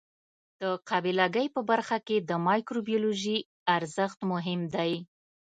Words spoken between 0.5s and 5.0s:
د قابله ګۍ په برخه کې د مایکروبیولوژي ارزښت مهم دی.